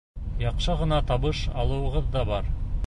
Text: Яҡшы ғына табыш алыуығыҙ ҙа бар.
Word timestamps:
Яҡшы 0.43 0.75
ғына 0.79 1.01
табыш 1.11 1.43
алыуығыҙ 1.65 2.13
ҙа 2.19 2.27
бар. 2.33 2.53